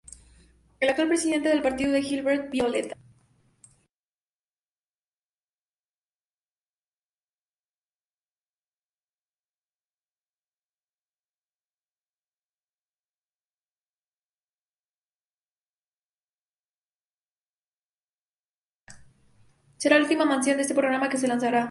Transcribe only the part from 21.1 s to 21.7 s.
se lanzará.